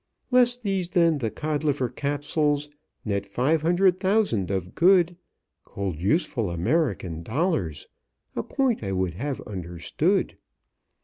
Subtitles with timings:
[0.31, 2.69] "Less these, then, the Codliver Capsules
[3.05, 5.15] Net five hundred thousand of good,
[5.63, 7.85] Cold, useful American dollars
[8.35, 10.37] A point I would have understood.